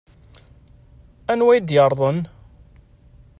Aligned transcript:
Anwa 1.31 1.51
i 1.57 1.59
d-yeṛḍen? 1.61 2.19